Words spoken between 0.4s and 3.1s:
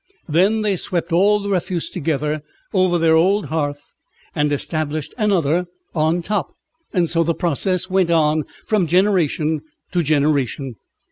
they swept all the refuse together over